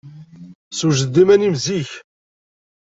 Sewjed-d 0.77 1.21
iman-im 1.21 1.55
zik. 1.63 1.91